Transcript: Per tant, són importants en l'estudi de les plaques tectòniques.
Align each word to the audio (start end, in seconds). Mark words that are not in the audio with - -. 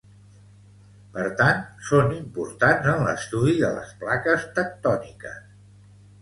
Per 1.17 1.25
tant, 1.41 1.59
són 1.89 2.09
importants 2.15 2.89
en 2.95 3.05
l'estudi 3.09 3.53
de 3.61 3.71
les 3.77 3.93
plaques 4.01 4.49
tectòniques. 4.57 5.39